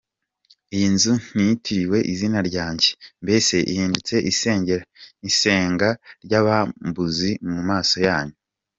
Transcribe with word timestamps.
Iyi 0.75 0.87
nzu 0.93 1.13
yitiriwe 1.45 1.97
izina 2.13 2.39
ryanjye, 2.49 2.89
mbese 3.23 3.55
ihindutse 3.71 4.15
isenga 5.31 5.89
ry’abambuzi 6.25 7.31
mu 7.53 7.61
maso 7.71 7.97
yanyu? 8.07 8.35